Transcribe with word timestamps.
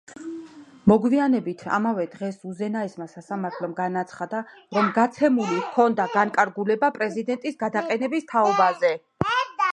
მოგვიანებით 0.91 1.59
ამავე 1.79 2.05
დღეს 2.13 2.39
უზენაესმა 2.51 3.07
სასამართლომ 3.11 3.75
განაცხადა, 3.81 4.41
რომ 4.79 4.89
გაცემული 4.97 5.61
ჰქონდა 5.67 6.09
განკარგულება 6.17 6.91
პრეზიდენტის 6.99 7.63
გადაყენების 7.63 8.29
თაობაზე. 8.35 8.95